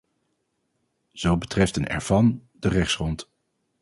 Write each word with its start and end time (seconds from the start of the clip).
Zo 1.13 1.37
betreft 1.37 1.75
een 1.75 1.87
ervan 1.87 2.41
de 2.51 2.67
rechtsgrond. 2.69 3.29